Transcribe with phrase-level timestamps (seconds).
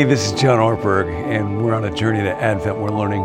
[0.00, 2.78] Hey, this is John Ortberg, and we're on a journey to Advent.
[2.78, 3.20] We're learning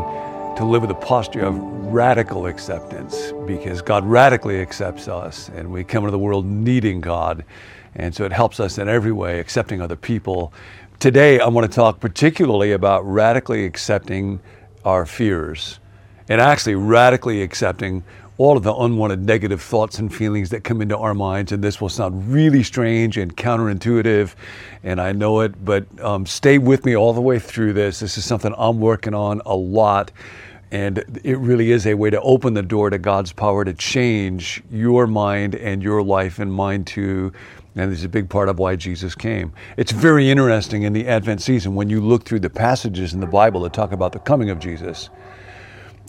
[0.58, 5.86] to live with a posture of radical acceptance because God radically accepts us, and we
[5.86, 7.46] come into the world needing God.
[7.96, 10.52] And so it helps us in every way, accepting other people.
[11.00, 14.42] Today, I want to talk particularly about radically accepting
[14.84, 15.80] our fears
[16.28, 18.04] and actually radically accepting
[18.38, 21.52] all of the unwanted negative thoughts and feelings that come into our minds.
[21.52, 24.36] And this will sound really strange and counterintuitive,
[24.84, 28.00] and I know it, but um, stay with me all the way through this.
[28.00, 30.12] This is something I'm working on a lot.
[30.72, 34.62] And it really is a way to open the door to God's power to change
[34.70, 37.32] your mind and your life and mine too.
[37.76, 39.54] And this is a big part of why Jesus came.
[39.78, 43.28] It's very interesting in the Advent season when you look through the passages in the
[43.28, 45.10] Bible that talk about the coming of Jesus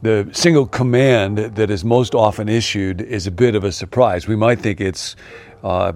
[0.02, 4.28] the single command that is most often issued is a bit of a surprise.
[4.28, 5.16] We might think it's,
[5.64, 5.92] uh,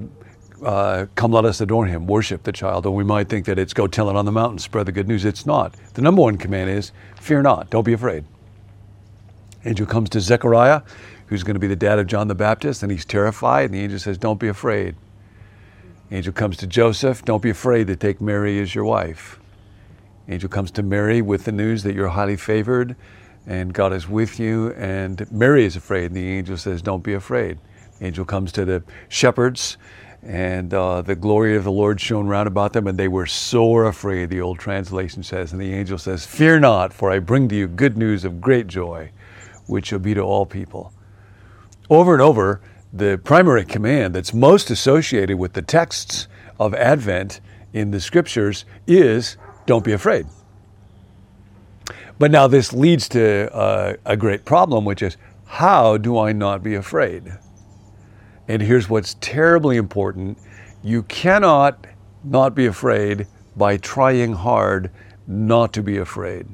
[0.65, 3.75] uh, come let us adore him, worship the child, or we might think that it's
[3.75, 5.25] go tell it on the mountain, spread the good news.
[5.25, 5.75] It's not.
[5.95, 8.25] The number one command is fear not, don't be afraid.
[9.65, 10.83] Angel comes to Zechariah,
[11.27, 13.81] who's going to be the dad of John the Baptist, and he's terrified, and the
[13.81, 14.97] angel says, Don't be afraid.
[16.11, 19.39] Angel comes to Joseph, don't be afraid to take Mary as your wife.
[20.29, 22.97] Angel comes to Mary with the news that you're highly favored
[23.47, 24.73] and God is with you.
[24.73, 27.59] And Mary is afraid, and the angel says, Don't be afraid.
[27.99, 29.77] The angel comes to the shepherds,
[30.23, 33.87] and uh, the glory of the Lord shone round about them, and they were sore
[33.87, 35.53] afraid, the old translation says.
[35.53, 38.67] And the angel says, Fear not, for I bring to you good news of great
[38.67, 39.11] joy,
[39.67, 40.93] which shall be to all people.
[41.89, 42.61] Over and over,
[42.93, 47.41] the primary command that's most associated with the texts of Advent
[47.73, 50.27] in the scriptures is don't be afraid.
[52.21, 56.63] But now this leads to uh, a great problem, which is how do I not
[56.63, 57.33] be afraid?
[58.47, 60.37] And here's what's terribly important
[60.83, 61.87] you cannot
[62.23, 64.91] not be afraid by trying hard
[65.27, 66.47] not to be afraid.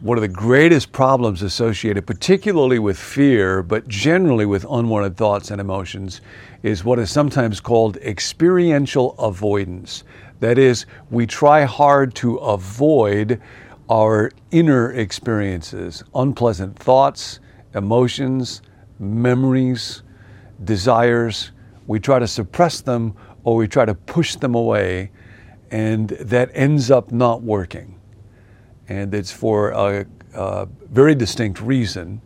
[0.00, 5.60] One of the greatest problems associated, particularly with fear, but generally with unwanted thoughts and
[5.60, 6.22] emotions,
[6.62, 10.04] is what is sometimes called experiential avoidance.
[10.40, 13.42] That is, we try hard to avoid
[13.90, 17.40] our inner experiences, unpleasant thoughts,
[17.74, 18.62] emotions,
[19.00, 20.04] memories,
[20.62, 21.50] desires.
[21.88, 25.10] We try to suppress them or we try to push them away,
[25.72, 27.98] and that ends up not working.
[28.88, 32.20] And it's for a, a very distinct reason.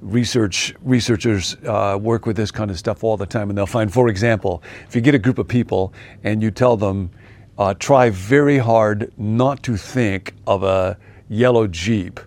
[0.00, 3.92] Research researchers uh, work with this kind of stuff all the time, and they'll find,
[3.92, 5.92] for example, if you get a group of people
[6.24, 7.10] and you tell them
[7.58, 10.98] uh, try very hard not to think of a
[11.28, 12.20] yellow Jeep.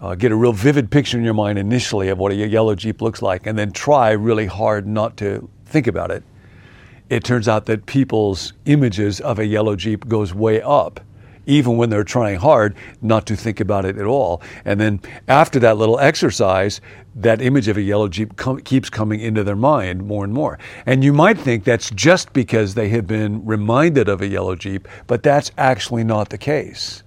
[0.00, 3.00] Uh, get a real vivid picture in your mind initially of what a yellow Jeep
[3.00, 6.22] looks like, and then try really hard not to think about it.
[7.08, 11.00] It turns out that people's images of a yellow Jeep goes way up
[11.46, 14.42] even when they're trying hard not to think about it at all.
[14.64, 16.80] And then after that little exercise,
[17.16, 20.58] that image of a yellow Jeep com- keeps coming into their mind more and more.
[20.86, 24.88] And you might think that's just because they have been reminded of a yellow Jeep,
[25.06, 27.02] but that's actually not the case.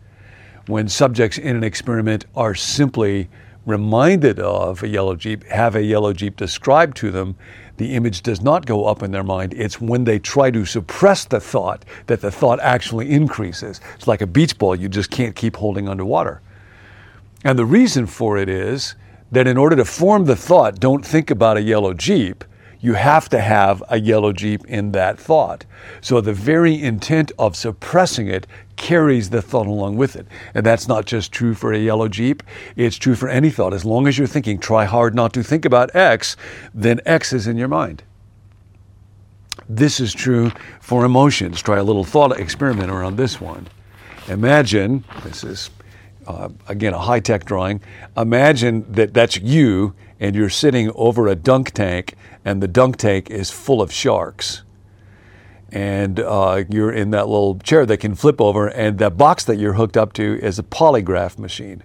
[0.68, 3.30] When subjects in an experiment are simply
[3.66, 7.36] reminded of a yellow Jeep, have a yellow Jeep described to them,
[7.78, 9.54] the image does not go up in their mind.
[9.54, 13.80] It's when they try to suppress the thought that the thought actually increases.
[13.96, 16.42] It's like a beach ball you just can't keep holding underwater.
[17.44, 18.96] And the reason for it is
[19.32, 22.44] that in order to form the thought, don't think about a yellow Jeep,
[22.80, 25.66] you have to have a yellow Jeep in that thought.
[26.02, 30.26] So the very intent of suppressing it carries the thought along with it.
[30.54, 32.42] And that's not just true for a yellow Jeep,
[32.76, 33.74] it's true for any thought.
[33.74, 36.38] As long as you're thinking, try hard not to think about X,
[36.74, 38.04] then X is in your mind.
[39.68, 41.62] This is true for emotions.
[41.62, 43.68] Try a little thought experiment around this one.
[44.30, 45.70] Imagine, this is
[46.28, 47.82] uh, again a high tech drawing,
[48.16, 53.30] imagine that that's you and you're sitting over a dunk tank and the dunk tank
[53.30, 54.64] is full of sharks
[55.72, 59.58] and uh, you're in that little chair that can flip over, and that box that
[59.58, 61.84] you're hooked up to is a polygraph machine.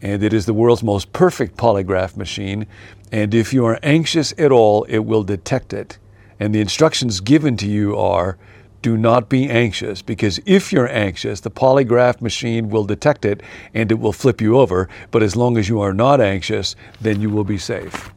[0.00, 2.66] And it is the world's most perfect polygraph machine.
[3.12, 5.98] And if you are anxious at all, it will detect it.
[6.40, 8.36] And the instructions given to you are
[8.80, 13.40] do not be anxious, because if you're anxious, the polygraph machine will detect it
[13.72, 14.88] and it will flip you over.
[15.12, 18.12] But as long as you are not anxious, then you will be safe.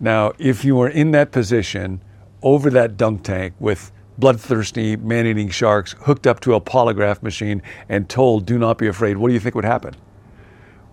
[0.00, 2.00] Now, if you are in that position,
[2.42, 7.62] over that dunk tank with bloodthirsty man eating sharks hooked up to a polygraph machine
[7.88, 9.94] and told, do not be afraid, what do you think would happen?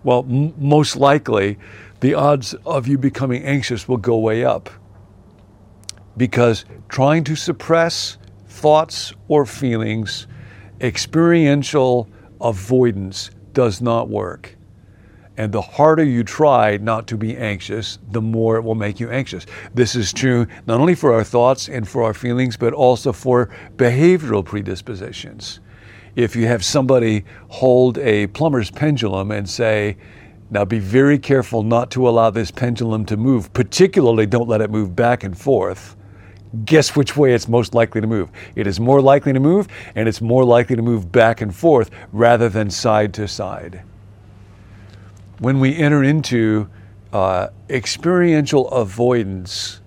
[0.02, 1.58] Well, m- most likely,
[2.00, 4.70] the odds of you becoming anxious will go way up.
[6.16, 8.18] Because trying to suppress
[8.48, 10.26] thoughts or feelings,
[10.80, 12.08] experiential
[12.40, 14.56] avoidance does not work.
[15.40, 19.08] And the harder you try not to be anxious, the more it will make you
[19.08, 19.46] anxious.
[19.72, 23.48] This is true not only for our thoughts and for our feelings, but also for
[23.78, 25.60] behavioral predispositions.
[26.14, 29.96] If you have somebody hold a plumber's pendulum and say,
[30.50, 34.70] now be very careful not to allow this pendulum to move, particularly don't let it
[34.70, 35.96] move back and forth.
[36.66, 38.28] Guess which way it's most likely to move?
[38.56, 41.90] It is more likely to move, and it's more likely to move back and forth
[42.12, 43.84] rather than side to side
[45.40, 46.68] when we enter into
[47.14, 49.80] uh, experiential avoidance,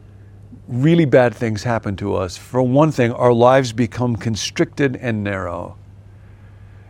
[0.68, 2.36] really bad things happen to us.
[2.36, 5.78] For one thing, our lives become constricted and narrow.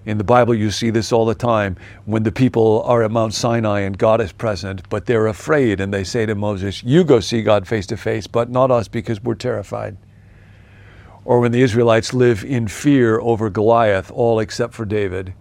[0.05, 1.75] In the Bible, you see this all the time
[2.05, 5.93] when the people are at Mount Sinai and God is present, but they're afraid and
[5.93, 9.21] they say to Moses, You go see God face to face, but not us because
[9.21, 9.97] we're terrified.
[11.25, 15.33] Or when the Israelites live in fear over Goliath, all except for David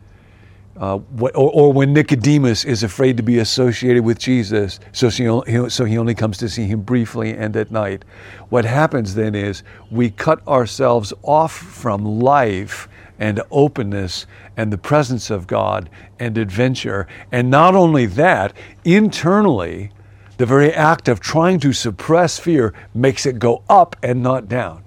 [0.82, 5.25] uh, or, or, when Nicodemus is afraid to be associated with Jesus, so, she,
[5.69, 8.05] so he only comes to see him briefly and at night.
[8.49, 9.62] What happens then is
[9.93, 12.88] we cut ourselves off from life
[13.20, 14.26] and openness
[14.56, 15.88] and the presence of God
[16.19, 17.06] and adventure.
[17.31, 18.52] And not only that,
[18.84, 19.93] internally,
[20.38, 24.82] the very act of trying to suppress fear makes it go up and not down.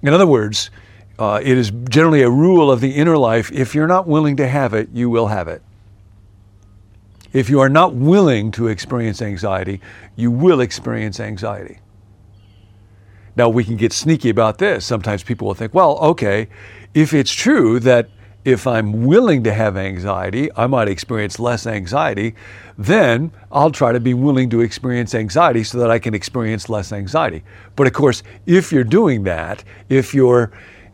[0.00, 0.70] In other words,
[1.18, 4.46] uh, it is generally a rule of the inner life if you're not willing to
[4.46, 5.62] have it, you will have it.
[7.32, 9.80] If you are not willing to experience anxiety,
[10.16, 11.80] you will experience anxiety.
[13.36, 14.84] Now, we can get sneaky about this.
[14.84, 16.48] Sometimes people will think, well, okay,
[16.94, 18.08] if it's true that
[18.44, 22.34] if I'm willing to have anxiety, I might experience less anxiety,
[22.78, 26.92] then I'll try to be willing to experience anxiety so that I can experience less
[26.92, 27.44] anxiety.
[27.76, 30.50] But of course, if you're doing that, if you're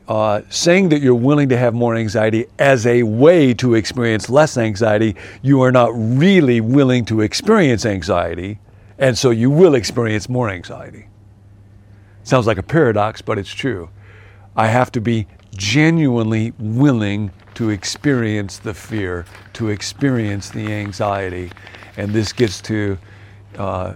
[0.08, 4.58] uh, saying that you're willing to have more anxiety as a way to experience less
[4.58, 8.58] anxiety, you are not really willing to experience anxiety,
[8.98, 11.06] and so you will experience more anxiety.
[12.22, 13.88] Sounds like a paradox, but it's true.
[14.56, 19.24] I have to be genuinely willing to experience the fear,
[19.54, 21.50] to experience the anxiety.
[21.96, 22.98] And this gets to
[23.56, 23.94] uh,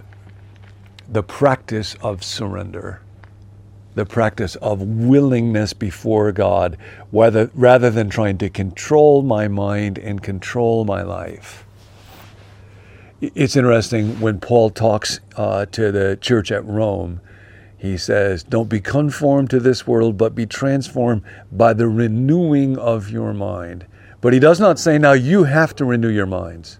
[1.09, 3.01] the practice of surrender
[3.99, 6.77] the practice of willingness before God
[7.11, 11.65] rather, rather than trying to control my mind and control my life.
[13.19, 17.19] It's interesting when Paul talks uh, to the church at Rome,
[17.77, 23.09] he says, Don't be conformed to this world, but be transformed by the renewing of
[23.09, 23.85] your mind.
[24.21, 26.79] But he does not say, Now you have to renew your minds.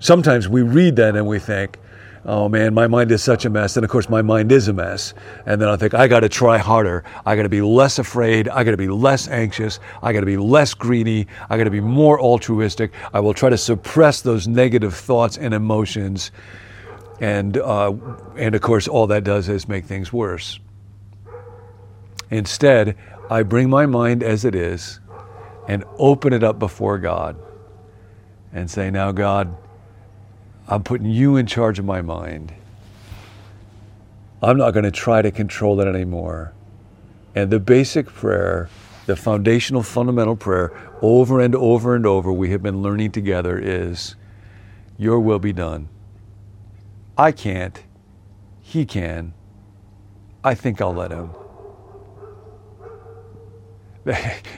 [0.00, 1.78] Sometimes we read that and we think,
[2.26, 3.76] oh man, my mind is such a mess.
[3.76, 5.14] And of course, my mind is a mess.
[5.46, 7.04] And then I think, I got to try harder.
[7.24, 8.48] I got to be less afraid.
[8.48, 9.78] I got to be less anxious.
[10.02, 11.28] I got to be less greedy.
[11.48, 12.92] I got to be more altruistic.
[13.14, 16.32] I will try to suppress those negative thoughts and emotions.
[17.20, 17.94] And, uh,
[18.36, 20.58] and of course, all that does is make things worse.
[22.30, 22.96] Instead,
[23.30, 25.00] I bring my mind as it is
[25.68, 27.36] and open it up before God
[28.52, 29.56] and say, Now, God,
[30.68, 32.52] I'm putting you in charge of my mind.
[34.42, 36.52] I'm not going to try to control it anymore.
[37.34, 38.68] And the basic prayer,
[39.06, 44.16] the foundational, fundamental prayer, over and over and over, we have been learning together is
[44.98, 45.88] Your will be done.
[47.16, 47.82] I can't.
[48.60, 49.34] He can.
[50.42, 51.30] I think I'll let him.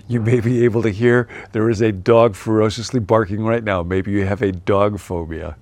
[0.08, 3.82] you may be able to hear there is a dog ferociously barking right now.
[3.82, 5.56] Maybe you have a dog phobia.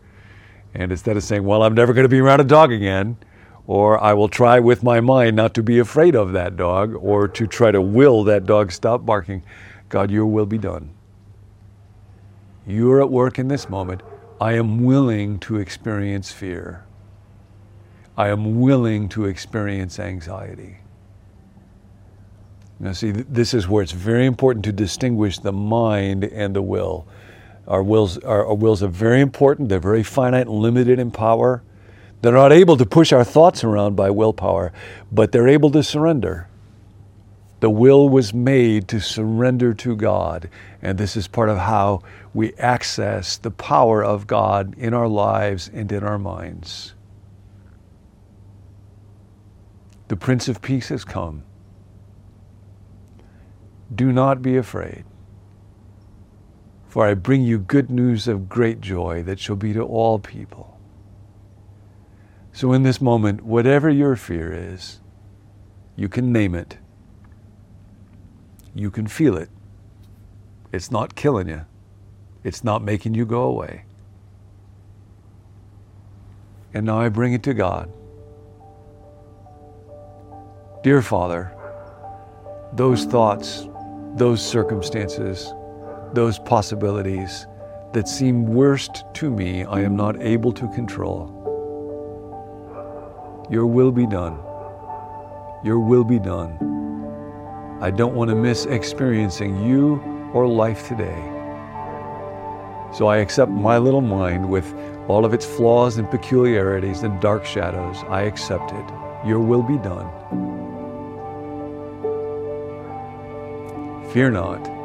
[0.79, 3.17] And instead of saying, well, I'm never going to be around a dog again,
[3.67, 7.27] or I will try with my mind not to be afraid of that dog, or
[7.29, 9.43] to try to will that dog stop barking,
[9.89, 10.91] God, your will be done.
[12.67, 14.03] You are at work in this moment.
[14.39, 16.85] I am willing to experience fear.
[18.19, 20.77] I am willing to experience anxiety.
[22.79, 27.07] Now, see, this is where it's very important to distinguish the mind and the will.
[27.69, 29.69] Our wills, our, our wills are very important.
[29.69, 31.63] They're very finite and limited in power.
[32.23, 34.73] They're not able to push our thoughts around by willpower,
[35.13, 36.49] but they're able to surrender.
[37.61, 40.49] The will was made to surrender to God,
[40.83, 42.03] and this is part of how
[42.35, 46.95] we access the power of God in our lives and in our minds.
[50.09, 51.43] The Prince of Peace has come.
[53.95, 55.05] Do not be afraid.
[56.97, 60.81] For I bring you good news of great joy that shall be to all people.
[62.55, 65.01] So, in this moment, whatever your fear is,
[65.95, 66.79] you can name it
[68.75, 69.51] You can feel it.
[70.73, 71.67] It's not killing you.
[72.45, 73.85] It's not making you go away.
[76.73, 77.93] And now I bring it to God.
[80.83, 81.55] Dear Father,
[82.73, 83.69] those thoughts,
[84.15, 85.53] those circumstances,
[86.15, 87.47] those possibilities
[87.93, 91.33] that seem worst to me, I am not able to control.
[93.51, 94.39] Your will be done.
[95.65, 96.59] Your will be done.
[97.81, 100.01] I don't want to miss experiencing you
[100.33, 101.33] or life today.
[102.93, 104.75] So I accept my little mind with
[105.09, 107.99] all of its flaws and peculiarities and dark shadows.
[108.09, 108.85] I accept it.
[109.27, 110.11] Your will be done.
[114.13, 114.76] Fear not.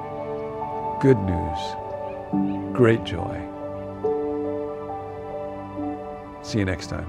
[1.01, 1.57] Good news.
[2.77, 3.41] Great joy.
[6.43, 7.07] See you next time.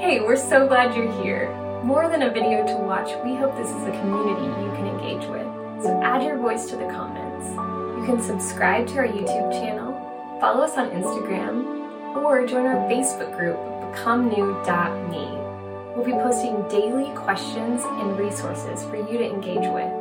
[0.00, 1.54] Hey, we're so glad you're here.
[1.84, 5.24] More than a video to watch, we hope this is a community you can engage
[5.30, 5.46] with.
[5.84, 7.46] So add your voice to the comments.
[8.00, 9.92] You can subscribe to our YouTube channel,
[10.40, 13.56] follow us on Instagram, or join our Facebook group,
[13.94, 15.94] becomenew.me.
[15.94, 19.99] We'll be posting daily questions and resources for you to engage with.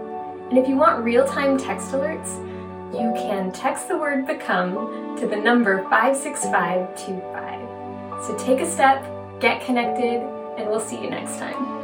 [0.49, 2.37] And if you want real-time text alerts,
[2.91, 8.25] you can text the word become to the number 56525.
[8.25, 9.05] So take a step,
[9.39, 10.21] get connected,
[10.57, 11.78] and we'll see you next time.